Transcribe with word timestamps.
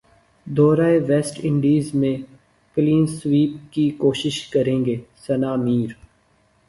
دورہ 0.47 0.87
West 1.07 1.39
Indies 1.43 1.93
میں 1.95 2.15
clean 2.77 3.05
sweep 3.09 3.73
کی 3.73 3.89
کوشش 3.97 4.41
کرینگے 4.49 4.95
ثناء 5.27 5.55
میر 5.57 5.93